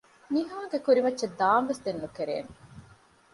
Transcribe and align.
ނިހާގެ 0.33 0.77
ކުރިމައްޗަށް 0.85 1.35
ދާންވެސް 1.39 1.83
ދެން 1.85 2.01
ނުކެރޭނެ 2.03 2.49